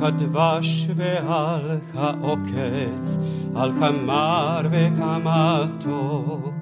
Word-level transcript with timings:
כדבש 0.00 0.88
ועל 0.96 1.78
העוקץ, 1.94 3.18
על 3.56 3.72
כמר 3.72 4.60
וכמתוק, 4.70 6.54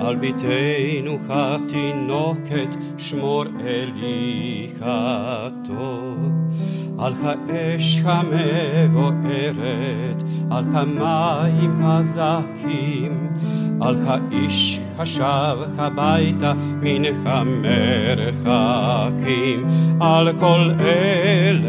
על 0.00 0.16
ביתנו 0.16 1.18
התינוקת, 1.28 2.76
שמור 2.98 3.44
אלי 3.66 4.68
הטוב. 4.80 6.38
על 6.98 7.12
האש 7.22 8.00
המבוערת, 8.04 9.62
על 10.50 10.64
כמים 10.72 11.82
חזקים, 11.82 13.28
על 13.80 13.96
האיש 14.06 14.80
השב 14.98 15.56
הביתה 15.76 16.52
מן 16.82 17.02
המרחקים, 17.24 18.78
על 20.00 20.32
כל 20.40 20.70
אלה, 20.80 21.68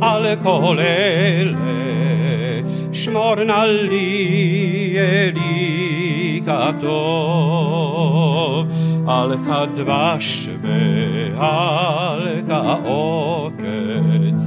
על 0.00 0.36
כל 0.42 0.76
אלה, 0.78 1.56
שמור 2.92 3.34
נא 3.34 3.64
לי 3.64 4.94
אלי 4.98 5.91
katov, 6.46 7.84
alcha 9.06 9.60
dwa 9.76 10.18
szwy, 10.20 11.34
alcha 11.38 12.60
okec, 12.86 14.42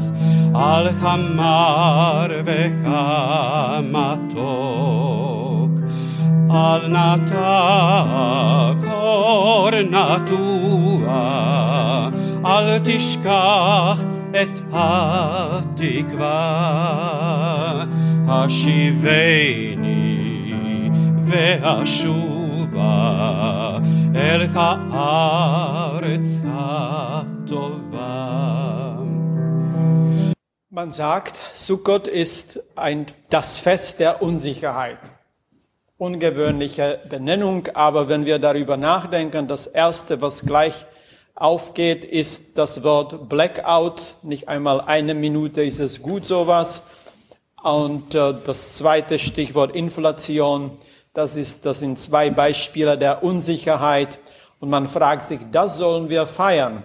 alcha 0.53 1.13
marwecha 1.37 3.05
matok, 3.93 5.73
alnata 6.49 7.55
kornatua, 8.85 10.43
al 12.43 12.67
tishkach 12.85 14.01
et 14.33 14.55
hatikva, 14.71 16.39
hashiveni 18.27 19.94
השיבני 21.24 21.60
והשובה 21.62 22.90
אל 24.14 24.46
הארץ 24.54 26.26
הטובה. 26.44 28.26
Man 30.72 30.92
sagt, 30.92 31.36
Sukkot 31.52 32.06
ist 32.06 32.60
ein, 32.76 33.06
das 33.28 33.58
Fest 33.58 33.98
der 33.98 34.22
Unsicherheit. 34.22 34.98
Ungewöhnliche 35.98 37.00
Benennung, 37.08 37.66
aber 37.74 38.08
wenn 38.08 38.24
wir 38.24 38.38
darüber 38.38 38.76
nachdenken, 38.76 39.48
das 39.48 39.66
Erste, 39.66 40.20
was 40.20 40.46
gleich 40.46 40.86
aufgeht, 41.34 42.04
ist 42.04 42.56
das 42.56 42.84
Wort 42.84 43.28
Blackout. 43.28 44.14
Nicht 44.22 44.48
einmal 44.48 44.80
eine 44.80 45.14
Minute 45.14 45.64
ist 45.64 45.80
es 45.80 46.00
gut 46.02 46.24
sowas. 46.24 46.84
Und 47.62 48.14
äh, 48.14 48.34
das 48.44 48.74
zweite 48.74 49.18
Stichwort 49.18 49.74
Inflation, 49.76 50.78
das, 51.15 51.37
ist, 51.37 51.65
das 51.65 51.79
sind 51.79 51.97
zwei 51.97 52.29
Beispiele 52.29 52.97
der 52.97 53.23
Unsicherheit. 53.23 54.19
Und 54.59 54.69
man 54.69 54.87
fragt 54.87 55.25
sich, 55.25 55.39
das 55.51 55.77
sollen 55.77 56.09
wir 56.09 56.27
feiern. 56.27 56.83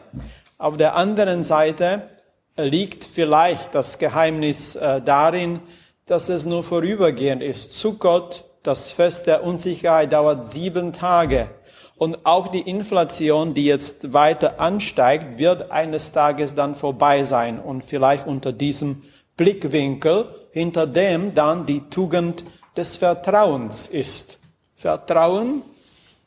Auf 0.57 0.77
der 0.77 0.95
anderen 0.95 1.45
Seite 1.45 2.09
liegt 2.57 3.05
vielleicht 3.05 3.75
das 3.75 3.99
Geheimnis 3.99 4.77
äh, 4.77 5.03
darin, 5.03 5.61
dass 6.07 6.29
es 6.29 6.47
nur 6.47 6.63
vorübergehend 6.63 7.43
ist. 7.43 7.75
Sukkot, 7.75 8.45
das 8.63 8.91
Fest 8.91 9.27
der 9.27 9.45
Unsicherheit, 9.45 10.13
dauert 10.13 10.47
sieben 10.47 10.93
Tage. 10.93 11.49
Und 11.97 12.25
auch 12.25 12.49
die 12.49 12.63
Inflation, 12.63 13.53
die 13.53 13.65
jetzt 13.65 14.13
weiter 14.13 14.61
ansteigt, 14.61 15.39
wird 15.39 15.71
eines 15.73 16.13
Tages 16.13 16.55
dann 16.55 16.75
vorbei 16.75 17.25
sein. 17.25 17.59
Und 17.59 17.85
vielleicht 17.85 18.27
unter 18.27 18.53
diesem 18.53 19.03
Blickwinkel, 19.37 20.29
hinter 20.53 20.87
dem 20.87 21.35
dann 21.35 21.67
die 21.67 21.81
Tugend 21.91 22.45
des 22.81 22.97
Vertrauens 22.97 23.87
ist. 23.89 24.39
Vertrauen 24.75 25.63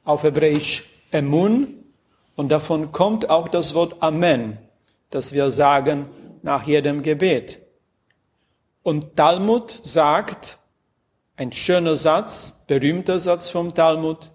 auf 0.03 0.21
Hebräisch 0.23 0.87
Emun. 1.11 1.83
Und 2.35 2.51
davon 2.51 2.91
kommt 2.91 3.29
auch 3.29 3.47
das 3.47 3.73
Wort 3.73 3.95
Amen, 3.99 4.57
das 5.09 5.33
wir 5.33 5.49
sagen 5.49 6.07
nach 6.43 6.63
jedem 6.63 7.01
Gebet. 7.01 7.59
Und 8.83 9.15
Talmud 9.15 9.79
sagt, 9.81 10.59
ein 11.35 11.51
schöner 11.51 11.95
Satz, 11.95 12.63
berühmter 12.67 13.17
Satz 13.17 13.49
vom 13.49 13.73
Talmud, 13.73 14.31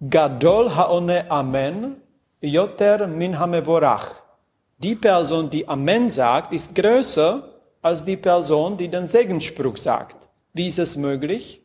Gadol 0.00 0.74
haone 0.74 1.30
Amen, 1.30 1.96
yoter 2.40 3.06
min 3.06 3.38
hamevorach. 3.38 4.22
Die 4.78 4.94
Person, 4.96 5.50
die 5.50 5.68
Amen 5.68 6.10
sagt, 6.10 6.52
ist 6.52 6.74
größer 6.74 7.48
als 7.82 8.04
die 8.04 8.16
Person, 8.16 8.76
die 8.76 8.88
den 8.88 9.06
Segensspruch 9.06 9.76
sagt. 9.76 10.27
Wie 10.52 10.66
ist 10.66 10.78
es 10.78 10.96
möglich? 10.96 11.62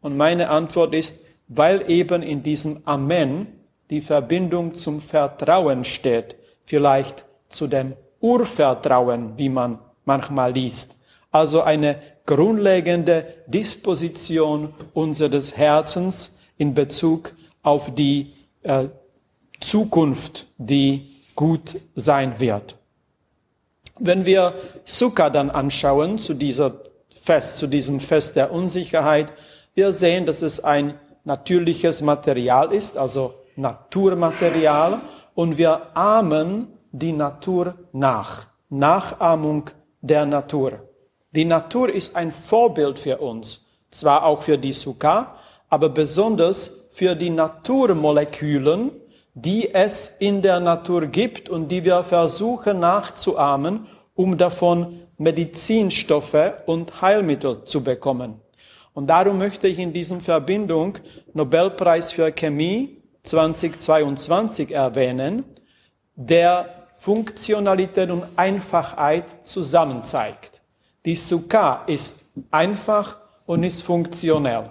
Und 0.00 0.16
meine 0.16 0.50
Antwort 0.50 0.94
ist, 0.94 1.24
weil 1.48 1.90
eben 1.90 2.22
in 2.22 2.42
diesem 2.42 2.82
Amen 2.84 3.46
die 3.90 4.00
Verbindung 4.00 4.74
zum 4.74 5.00
Vertrauen 5.00 5.84
steht, 5.84 6.36
vielleicht 6.64 7.24
zu 7.48 7.66
dem 7.66 7.94
Urvertrauen, 8.20 9.38
wie 9.38 9.48
man 9.48 9.78
manchmal 10.04 10.52
liest. 10.52 10.96
Also 11.30 11.62
eine 11.62 12.00
grundlegende 12.24 13.26
Disposition 13.46 14.74
unseres 14.94 15.56
Herzens 15.56 16.38
in 16.58 16.74
Bezug 16.74 17.34
auf 17.62 17.94
die 17.94 18.32
äh, 18.62 18.86
Zukunft, 19.60 20.46
die 20.58 21.22
gut 21.34 21.76
sein 21.94 22.40
wird. 22.40 22.76
Wenn 23.98 24.26
wir 24.26 24.54
Sukkah 24.84 25.30
dann 25.30 25.50
anschauen, 25.50 26.18
zu 26.18 26.34
dieser 26.34 26.82
Fest, 27.26 27.58
zu 27.58 27.66
diesem 27.66 27.98
Fest 27.98 28.36
der 28.36 28.52
Unsicherheit, 28.52 29.32
wir 29.74 29.92
sehen, 29.92 30.26
dass 30.26 30.42
es 30.42 30.62
ein 30.62 30.94
natürliches 31.24 32.00
Material 32.00 32.72
ist, 32.72 32.96
also 32.96 33.34
Naturmaterial, 33.56 35.00
und 35.34 35.58
wir 35.58 35.96
ahmen 35.96 36.68
die 36.92 37.12
Natur 37.12 37.74
nach. 37.92 38.46
Nachahmung 38.68 39.70
der 40.00 40.24
Natur. 40.24 40.88
Die 41.32 41.44
Natur 41.44 41.92
ist 41.92 42.14
ein 42.14 42.30
Vorbild 42.30 42.96
für 42.96 43.18
uns, 43.18 43.64
zwar 43.90 44.24
auch 44.24 44.42
für 44.42 44.56
die 44.56 44.72
Sukkah, 44.72 45.34
aber 45.68 45.88
besonders 45.88 46.86
für 46.90 47.16
die 47.16 47.30
Naturmolekülen, 47.30 48.92
die 49.34 49.74
es 49.74 50.14
in 50.20 50.42
der 50.42 50.60
Natur 50.60 51.06
gibt 51.08 51.48
und 51.48 51.72
die 51.72 51.84
wir 51.84 52.04
versuchen 52.04 52.78
nachzuahmen, 52.78 53.86
um 54.14 54.38
davon 54.38 55.05
Medizinstoffe 55.18 56.52
und 56.66 57.00
Heilmittel 57.00 57.64
zu 57.64 57.82
bekommen. 57.82 58.40
Und 58.94 59.08
darum 59.08 59.38
möchte 59.38 59.68
ich 59.68 59.78
in 59.78 59.92
diesem 59.92 60.20
Verbindung 60.20 60.98
Nobelpreis 61.34 62.12
für 62.12 62.32
Chemie 62.32 63.02
2022 63.22 64.72
erwähnen, 64.72 65.44
der 66.14 66.86
Funktionalität 66.94 68.10
und 68.10 68.24
Einfachheit 68.36 69.44
zusammen 69.46 70.02
zeigt. 70.04 70.62
Die 71.04 71.14
Sukkah 71.14 71.84
ist 71.86 72.24
einfach 72.50 73.18
und 73.44 73.62
ist 73.64 73.82
funktionell. 73.82 74.70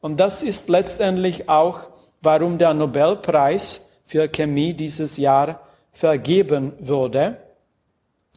Und 0.00 0.20
das 0.20 0.42
ist 0.42 0.68
letztendlich 0.68 1.48
auch, 1.48 1.88
warum 2.22 2.58
der 2.58 2.74
Nobelpreis 2.74 3.90
für 4.04 4.28
Chemie 4.28 4.72
dieses 4.72 5.16
Jahr 5.16 5.60
vergeben 5.92 6.72
wurde. 6.78 7.36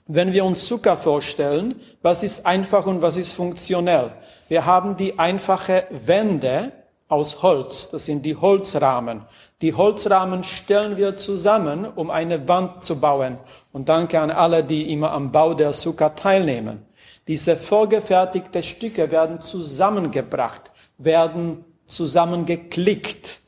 Wenn 0.07 0.33
wir 0.33 0.45
uns 0.45 0.65
Zucker 0.65 0.97
vorstellen, 0.97 1.75
was 2.01 2.23
ist 2.23 2.45
einfach 2.45 2.85
und 2.85 3.01
was 3.01 3.17
ist 3.17 3.33
funktionell? 3.33 4.11
Wir 4.49 4.65
haben 4.65 4.95
die 4.95 5.19
einfache 5.19 5.85
Wände 5.89 6.71
aus 7.07 7.43
Holz, 7.43 7.89
das 7.89 8.05
sind 8.05 8.25
die 8.25 8.35
Holzrahmen. 8.35 9.25
Die 9.61 9.73
Holzrahmen 9.73 10.43
stellen 10.43 10.97
wir 10.97 11.15
zusammen, 11.15 11.85
um 11.85 12.09
eine 12.09 12.47
Wand 12.47 12.81
zu 12.83 12.99
bauen. 12.99 13.37
Und 13.71 13.89
danke 13.89 14.19
an 14.19 14.31
alle, 14.31 14.63
die 14.63 14.91
immer 14.91 15.11
am 15.11 15.31
Bau 15.31 15.53
der 15.53 15.71
Zucker 15.73 16.15
teilnehmen. 16.15 16.85
Diese 17.27 17.55
vorgefertigten 17.55 18.63
Stücke 18.63 19.11
werden 19.11 19.39
zusammengebracht, 19.39 20.71
werden 20.97 21.63
zusammengeklickt, 21.85 23.39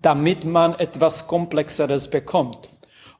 damit 0.00 0.44
man 0.44 0.78
etwas 0.78 1.26
Komplexeres 1.26 2.08
bekommt. 2.08 2.70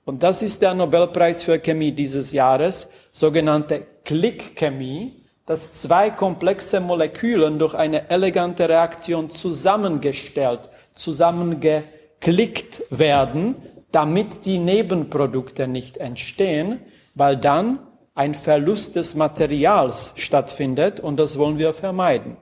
Und 0.05 0.23
das 0.23 0.43
ist 0.43 0.62
der 0.62 0.75
Nobelpreis 0.75 1.43
für 1.43 1.58
Chemie 1.58 1.93
dieses 1.93 2.32
Jahres, 2.32 2.88
sogenannte 3.12 3.87
Klickchemie, 4.05 5.25
dass 5.47 5.73
zwei 5.73 6.11
komplexe 6.11 6.81
Moleküle 6.81 7.50
durch 7.52 7.75
eine 7.75 8.08
elegante 8.08 8.69
Reaktion 8.69 9.31
zusammengestellt, 9.31 10.70
zusammengeklickt 10.94 12.82
werden, 12.91 13.56
damit 13.91 14.47
die 14.47 14.58
Nebenprodukte 14.58 15.67
nicht 15.67 15.97
entstehen, 15.97 16.81
weil 17.14 17.37
dann 17.37 17.81
ein 18.14 18.35
Verlust 18.35 18.97
des 18.97 19.14
Materials 19.14 20.14
stattfindet 20.17 21.00
und 21.00 21.19
das 21.19 21.38
wollen 21.38 21.58
wir 21.58 21.73
vermeiden. 21.73 22.37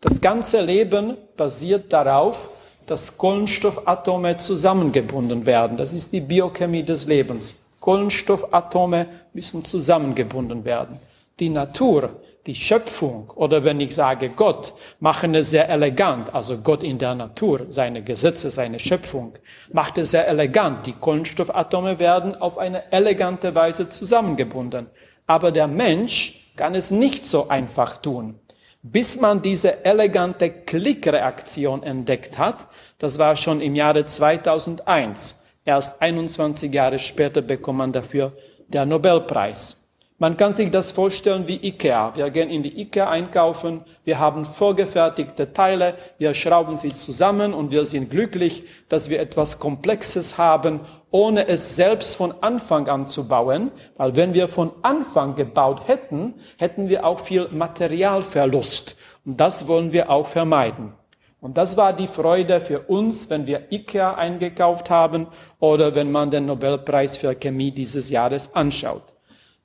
Das 0.00 0.20
ganze 0.20 0.62
Leben 0.62 1.16
basiert 1.36 1.92
darauf, 1.92 2.50
dass 2.86 3.18
Kohlenstoffatome 3.18 4.36
zusammengebunden 4.36 5.46
werden. 5.46 5.76
Das 5.76 5.92
ist 5.92 6.12
die 6.12 6.20
Biochemie 6.20 6.82
des 6.82 7.06
Lebens. 7.06 7.56
Kohlenstoffatome 7.80 9.06
müssen 9.32 9.64
zusammengebunden 9.64 10.64
werden. 10.64 10.98
Die 11.40 11.48
Natur, 11.48 12.10
die 12.46 12.54
Schöpfung 12.54 13.30
oder 13.34 13.64
wenn 13.64 13.80
ich 13.80 13.94
sage 13.94 14.28
Gott, 14.30 14.74
machen 15.00 15.34
es 15.34 15.50
sehr 15.50 15.68
elegant, 15.68 16.34
also 16.34 16.58
Gott 16.58 16.82
in 16.82 16.98
der 16.98 17.14
Natur, 17.14 17.66
seine 17.68 18.02
Gesetze, 18.02 18.50
seine 18.50 18.78
Schöpfung, 18.78 19.34
macht 19.72 19.98
es 19.98 20.10
sehr 20.10 20.28
elegant. 20.28 20.86
Die 20.86 20.92
Kohlenstoffatome 20.92 21.98
werden 21.98 22.34
auf 22.34 22.58
eine 22.58 22.92
elegante 22.92 23.54
Weise 23.54 23.88
zusammengebunden. 23.88 24.86
Aber 25.26 25.52
der 25.52 25.68
Mensch 25.68 26.52
kann 26.56 26.74
es 26.74 26.90
nicht 26.90 27.26
so 27.26 27.48
einfach 27.48 27.96
tun. 27.98 28.38
Bis 28.82 29.20
man 29.20 29.40
diese 29.40 29.84
elegante 29.84 30.50
Klickreaktion 30.50 31.84
entdeckt 31.84 32.36
hat, 32.36 32.66
das 32.98 33.16
war 33.16 33.36
schon 33.36 33.60
im 33.60 33.76
Jahre 33.76 34.04
2001, 34.04 35.40
erst 35.64 36.02
21 36.02 36.74
Jahre 36.74 36.98
später 36.98 37.42
bekommt 37.42 37.78
man 37.78 37.92
dafür 37.92 38.32
der 38.66 38.84
Nobelpreis. 38.84 39.81
Man 40.22 40.36
kann 40.36 40.54
sich 40.54 40.70
das 40.70 40.92
vorstellen 40.92 41.48
wie 41.48 41.56
IKEA. 41.66 42.12
Wir 42.14 42.30
gehen 42.30 42.48
in 42.48 42.62
die 42.62 42.80
IKEA 42.80 43.10
einkaufen, 43.10 43.80
wir 44.04 44.20
haben 44.20 44.44
vorgefertigte 44.44 45.52
Teile, 45.52 45.96
wir 46.16 46.32
schrauben 46.32 46.76
sie 46.76 46.90
zusammen 46.94 47.52
und 47.52 47.72
wir 47.72 47.84
sind 47.86 48.08
glücklich, 48.08 48.64
dass 48.88 49.10
wir 49.10 49.18
etwas 49.18 49.58
Komplexes 49.58 50.38
haben, 50.38 50.78
ohne 51.10 51.48
es 51.48 51.74
selbst 51.74 52.14
von 52.14 52.32
Anfang 52.40 52.86
an 52.86 53.08
zu 53.08 53.26
bauen, 53.26 53.72
weil 53.96 54.14
wenn 54.14 54.32
wir 54.32 54.46
von 54.46 54.70
Anfang 54.82 55.34
gebaut 55.34 55.88
hätten, 55.88 56.34
hätten 56.56 56.88
wir 56.88 57.04
auch 57.04 57.18
viel 57.18 57.48
Materialverlust. 57.50 58.94
Und 59.26 59.40
das 59.40 59.66
wollen 59.66 59.92
wir 59.92 60.08
auch 60.08 60.28
vermeiden. 60.28 60.92
Und 61.40 61.58
das 61.58 61.76
war 61.76 61.92
die 61.92 62.06
Freude 62.06 62.60
für 62.60 62.78
uns, 62.78 63.28
wenn 63.28 63.48
wir 63.48 63.72
IKEA 63.72 64.14
eingekauft 64.14 64.88
haben 64.88 65.26
oder 65.58 65.96
wenn 65.96 66.12
man 66.12 66.30
den 66.30 66.46
Nobelpreis 66.46 67.16
für 67.16 67.34
Chemie 67.34 67.72
dieses 67.72 68.08
Jahres 68.08 68.54
anschaut. 68.54 69.02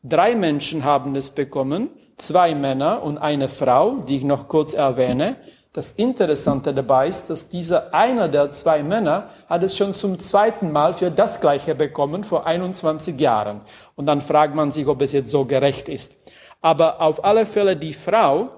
Drei 0.03 0.35
Menschen 0.35 0.83
haben 0.83 1.15
es 1.15 1.31
bekommen, 1.31 1.89
zwei 2.17 2.53
Männer 2.53 3.01
und 3.03 3.17
eine 3.17 3.49
Frau, 3.49 3.97
die 4.07 4.17
ich 4.17 4.23
noch 4.23 4.47
kurz 4.47 4.73
erwähne. 4.73 5.38
Das 5.73 5.91
Interessante 5.91 6.73
dabei 6.73 7.07
ist, 7.07 7.29
dass 7.29 7.49
dieser 7.49 7.94
einer 7.94 8.27
der 8.27 8.51
zwei 8.51 8.83
Männer 8.83 9.29
hat 9.47 9.63
es 9.63 9.77
schon 9.77 9.94
zum 9.94 10.19
zweiten 10.19 10.71
Mal 10.71 10.94
für 10.94 11.11
das 11.11 11.39
Gleiche 11.39 11.75
bekommen, 11.75 12.23
vor 12.23 12.45
21 12.45 13.19
Jahren. 13.19 13.61
Und 13.95 14.05
dann 14.05 14.21
fragt 14.21 14.55
man 14.55 14.71
sich, 14.71 14.88
ob 14.88 15.01
es 15.01 15.11
jetzt 15.11 15.29
so 15.29 15.45
gerecht 15.45 15.89
ist. 15.89 16.15
Aber 16.61 17.01
auf 17.01 17.23
alle 17.23 17.45
Fälle 17.45 17.75
die 17.75 17.94
Frau, 17.94 18.49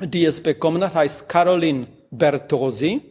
die 0.00 0.24
es 0.24 0.42
bekommen 0.42 0.82
hat, 0.82 0.94
heißt 0.94 1.28
Caroline 1.28 1.86
Bertosi. 2.10 3.02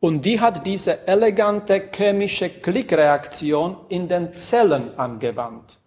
Und 0.00 0.24
die 0.24 0.40
hat 0.40 0.66
diese 0.66 1.06
elegante 1.06 1.90
chemische 1.94 2.48
Klickreaktion 2.48 3.76
in 3.90 4.08
den 4.08 4.34
Zellen 4.34 4.98
angewandt. 4.98 5.79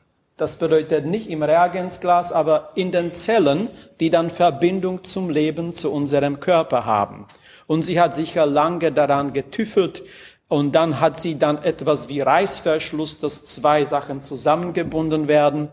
Das 0.44 0.58
bedeutet 0.58 1.06
nicht 1.06 1.30
im 1.30 1.42
Reagenzglas, 1.42 2.34
aber 2.34 2.72
in 2.76 2.92
den 2.92 3.14
Zellen, 3.14 3.70
die 4.02 4.10
dann 4.10 4.30
Verbindung 4.30 5.06
zum 5.06 5.30
Leben, 5.30 5.72
zu 5.72 5.90
unserem 5.90 6.42
Körper 6.42 6.84
haben. 6.84 7.30
Und 7.66 7.84
sie 7.84 8.02
hat 8.02 8.14
sicher 8.14 8.46
lange 8.46 8.92
daran 8.92 9.32
getüffelt 9.32 10.04
und 10.50 10.76
dann 10.76 11.00
hat 11.00 11.18
sie 11.18 11.40
dann 11.40 11.64
etwas 11.64 12.10
wie 12.10 12.20
Reißverschluss, 12.20 13.20
dass 13.20 13.46
zwei 13.46 13.86
Sachen 13.86 14.20
zusammengebunden 14.20 15.30
werden. 15.30 15.70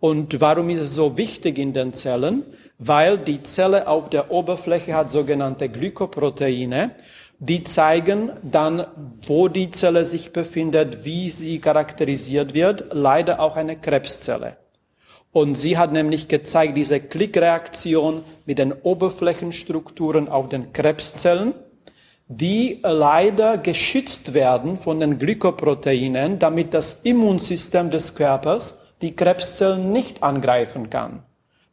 Und 0.00 0.38
warum 0.38 0.68
ist 0.68 0.80
es 0.80 0.94
so 0.94 1.16
wichtig 1.16 1.56
in 1.56 1.72
den 1.72 1.94
Zellen? 1.94 2.44
Weil 2.76 3.16
die 3.16 3.42
Zelle 3.42 3.88
auf 3.88 4.10
der 4.10 4.30
Oberfläche 4.30 4.94
hat 4.94 5.10
sogenannte 5.10 5.70
Glykoproteine 5.70 6.90
die 7.38 7.64
zeigen 7.64 8.30
dann, 8.42 8.86
wo 9.26 9.48
die 9.48 9.70
Zelle 9.70 10.04
sich 10.04 10.32
befindet, 10.32 11.04
wie 11.04 11.28
sie 11.28 11.58
charakterisiert 11.58 12.54
wird, 12.54 12.86
leider 12.92 13.40
auch 13.40 13.56
eine 13.56 13.76
Krebszelle. 13.76 14.56
Und 15.32 15.54
sie 15.54 15.76
hat 15.76 15.92
nämlich 15.92 16.28
gezeigt, 16.28 16.76
diese 16.76 17.00
Klickreaktion 17.00 18.22
mit 18.46 18.58
den 18.58 18.72
Oberflächenstrukturen 18.72 20.28
auf 20.28 20.48
den 20.48 20.72
Krebszellen, 20.72 21.54
die 22.28 22.80
leider 22.82 23.58
geschützt 23.58 24.32
werden 24.32 24.76
von 24.76 25.00
den 25.00 25.18
Glykoproteinen, 25.18 26.38
damit 26.38 26.72
das 26.72 27.02
Immunsystem 27.02 27.90
des 27.90 28.14
Körpers 28.14 28.80
die 29.02 29.16
Krebszellen 29.16 29.92
nicht 29.92 30.22
angreifen 30.22 30.88
kann. 30.88 31.24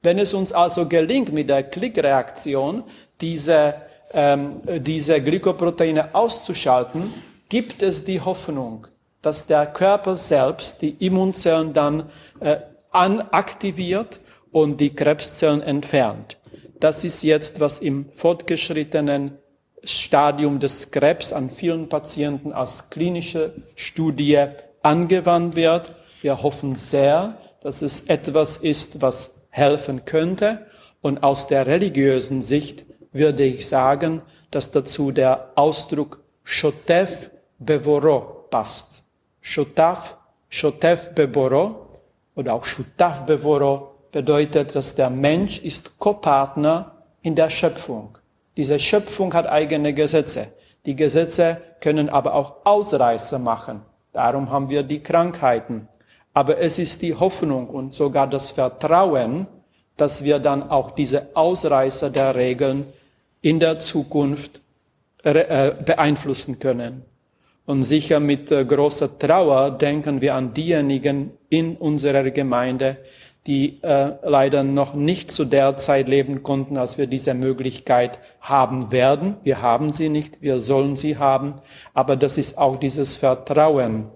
Wenn 0.03 0.17
es 0.17 0.33
uns 0.33 0.51
also 0.51 0.87
gelingt, 0.87 1.31
mit 1.31 1.47
der 1.47 1.63
Klickreaktion 1.63 2.83
diese 3.21 3.75
ähm, 4.13 4.61
diese 4.79 5.21
Glykoproteine 5.21 6.13
auszuschalten, 6.13 7.13
gibt 7.49 7.81
es 7.83 8.05
die 8.05 8.21
Hoffnung, 8.21 8.87
dass 9.21 9.47
der 9.47 9.65
Körper 9.67 10.15
selbst 10.15 10.81
die 10.81 10.95
Immunzellen 10.99 11.73
dann 11.73 12.09
äh, 12.39 12.57
anaktiviert 12.91 14.19
und 14.51 14.77
die 14.79 14.93
Krebszellen 14.93 15.61
entfernt. 15.61 16.37
Das 16.79 17.03
ist 17.03 17.23
jetzt, 17.23 17.59
was 17.59 17.79
im 17.79 18.11
fortgeschrittenen 18.11 19.37
Stadium 19.83 20.59
des 20.59 20.91
Krebs 20.91 21.33
an 21.33 21.49
vielen 21.49 21.89
Patienten 21.89 22.53
als 22.53 22.89
klinische 22.89 23.53
Studie 23.75 24.45
angewandt 24.81 25.55
wird. 25.55 25.95
Wir 26.21 26.41
hoffen 26.41 26.75
sehr, 26.75 27.37
dass 27.61 27.81
es 27.81 28.01
etwas 28.01 28.57
ist, 28.57 29.01
was 29.01 29.35
helfen 29.49 30.05
könnte. 30.05 30.65
Und 31.01 31.23
aus 31.23 31.47
der 31.47 31.65
religiösen 31.65 32.41
Sicht 32.41 32.85
würde 33.11 33.43
ich 33.43 33.67
sagen, 33.67 34.21
dass 34.51 34.71
dazu 34.71 35.11
der 35.11 35.51
Ausdruck 35.55 36.19
Shotev 36.43 37.29
Bevoro 37.59 38.47
passt. 38.49 39.03
Shotav, 39.39 40.17
Shotev 40.49 41.13
Bevoro 41.15 41.99
oder 42.35 42.53
auch 42.53 42.65
Shutav 42.65 43.25
Bevoro 43.25 43.95
bedeutet, 44.11 44.75
dass 44.75 44.95
der 44.95 45.09
Mensch 45.09 45.59
ist 45.59 45.97
Co-Partner 45.97 46.91
in 47.21 47.35
der 47.35 47.49
Schöpfung. 47.49 48.17
Diese 48.57 48.79
Schöpfung 48.79 49.33
hat 49.33 49.47
eigene 49.47 49.93
Gesetze. 49.93 50.47
Die 50.85 50.95
Gesetze 50.95 51.61
können 51.79 52.09
aber 52.09 52.33
auch 52.33 52.65
Ausreißer 52.65 53.39
machen. 53.39 53.81
Darum 54.13 54.49
haben 54.49 54.69
wir 54.69 54.83
die 54.83 55.01
Krankheiten. 55.01 55.87
Aber 56.33 56.57
es 56.57 56.79
ist 56.79 57.01
die 57.01 57.15
Hoffnung 57.15 57.67
und 57.69 57.93
sogar 57.93 58.27
das 58.27 58.51
Vertrauen, 58.51 59.47
dass 59.97 60.23
wir 60.23 60.39
dann 60.39 60.69
auch 60.69 60.91
diese 60.91 61.35
Ausreißer 61.35 62.09
der 62.09 62.35
Regeln 62.35 62.87
in 63.41 63.59
der 63.59 63.79
Zukunft 63.79 64.61
äh, 65.23 65.71
beeinflussen 65.85 66.59
können. 66.59 67.03
Und 67.65 67.83
sicher 67.83 68.19
mit 68.19 68.51
äh, 68.51 68.65
großer 68.65 69.17
Trauer 69.19 69.71
denken 69.71 70.21
wir 70.21 70.35
an 70.35 70.53
diejenigen 70.53 71.31
in 71.49 71.75
unserer 71.75 72.29
Gemeinde, 72.31 72.97
die 73.47 73.81
äh, 73.81 74.13
leider 74.23 74.63
noch 74.63 74.93
nicht 74.93 75.31
zu 75.31 75.45
der 75.45 75.77
Zeit 75.77 76.07
leben 76.07 76.43
konnten, 76.43 76.77
als 76.77 76.97
wir 76.97 77.07
diese 77.07 77.33
Möglichkeit 77.33 78.19
haben 78.39 78.91
werden. 78.91 79.35
Wir 79.43 79.61
haben 79.61 79.91
sie 79.91 80.09
nicht, 80.09 80.41
wir 80.41 80.59
sollen 80.59 80.95
sie 80.95 81.17
haben. 81.17 81.55
Aber 81.93 82.15
das 82.15 82.37
ist 82.37 82.57
auch 82.57 82.77
dieses 82.77 83.15
Vertrauen 83.15 84.09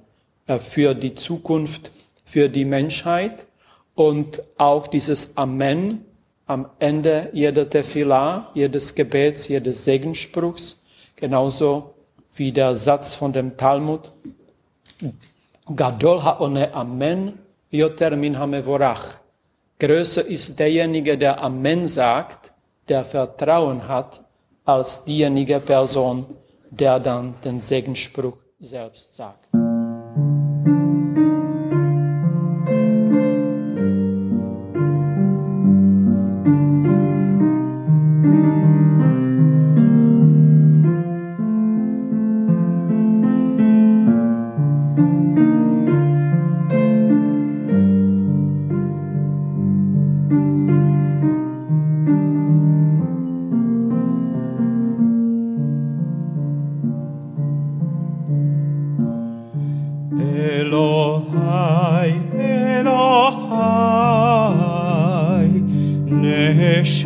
äh, 0.47 0.59
für 0.59 0.93
die 0.93 1.15
Zukunft, 1.15 1.91
für 2.23 2.49
die 2.49 2.65
Menschheit 2.65 3.47
und 3.95 4.43
auch 4.57 4.87
dieses 4.87 5.37
Amen, 5.37 6.05
am 6.47 6.69
Ende 6.79 7.29
jeder 7.33 7.69
Tefillah, 7.69 8.51
jedes 8.53 8.93
Gebets, 8.93 9.47
jedes 9.47 9.83
Segensspruchs, 9.83 10.81
genauso 11.15 11.95
wie 12.35 12.51
der 12.51 12.75
Satz 12.75 13.15
von 13.15 13.33
dem 13.33 13.57
Talmud, 13.57 14.11
Gadol 15.75 16.23
haone 16.23 16.73
Amen, 16.73 17.39
yoter 17.71 18.15
min 18.15 18.37
hamevorach. 18.37 19.19
Größer 19.79 20.25
ist 20.25 20.59
derjenige, 20.59 21.17
der 21.17 21.41
Amen 21.43 21.87
sagt, 21.87 22.51
der 22.87 23.03
Vertrauen 23.03 23.87
hat, 23.87 24.21
als 24.63 25.03
diejenige 25.03 25.59
Person, 25.59 26.25
der 26.69 26.99
dann 26.99 27.33
den 27.43 27.59
Segensspruch 27.59 28.37
selbst 28.59 29.15
sagt. 29.15 29.64
Elohai, 60.65 62.11
elohai, 62.33 63.61
Neshama. 66.09 67.05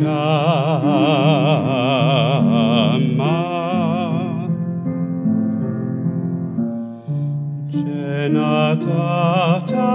Jenatata 8.30 9.90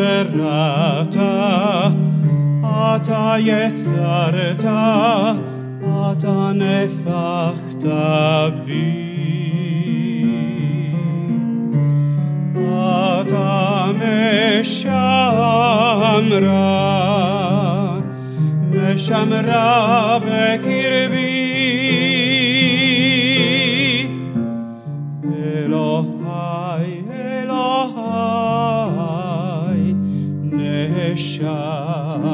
Atavernata, 0.00 1.32
ata 2.64 3.38
yetzarta, 3.38 4.80
ata 6.08 6.38
nefachta 6.60 8.50
bi. 8.66 9.19
משמרה, 14.59 16.19
משמרה 18.71 20.19
בקרבי. 20.19 21.45
אלוהי, 25.65 27.01
אלוהי, 27.11 28.23
נשמה. 30.43 32.28